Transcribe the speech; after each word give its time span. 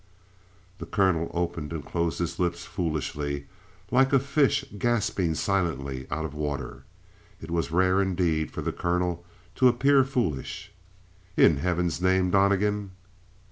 The 0.79 0.87
colonel 0.87 1.29
opened 1.31 1.71
and 1.71 1.85
closed 1.85 2.17
his 2.17 2.39
lips 2.39 2.65
foolishly 2.65 3.45
like 3.91 4.11
a 4.11 4.17
fish 4.17 4.65
gasping 4.79 5.35
silently 5.35 6.07
out 6.09 6.25
of 6.25 6.33
water. 6.33 6.85
It 7.39 7.51
was 7.51 7.69
rare 7.69 8.01
indeed 8.01 8.49
for 8.49 8.63
the 8.63 8.71
colonel 8.73 9.23
to 9.53 9.67
appear 9.67 10.03
foolish. 10.03 10.71
"In 11.37 11.57
heaven's 11.57 12.01
name, 12.01 12.31
Donnegan!" 12.31 12.93